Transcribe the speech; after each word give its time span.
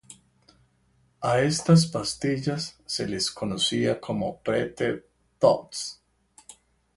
A 1.31 1.41
estas 1.41 1.85
pastillas 1.85 2.79
se 2.87 3.07
las 3.07 3.29
conocía 3.29 4.01
como 4.01 4.41
"Pre-T-tops". 4.41 6.01